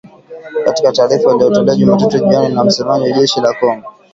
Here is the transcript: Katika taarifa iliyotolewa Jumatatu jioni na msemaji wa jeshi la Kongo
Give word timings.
Katika 0.65 0.91
taarifa 0.91 1.35
iliyotolewa 1.35 1.75
Jumatatu 1.75 2.27
jioni 2.27 2.55
na 2.55 2.63
msemaji 2.63 3.11
wa 3.11 3.17
jeshi 3.17 3.41
la 3.41 3.53
Kongo 3.53 3.93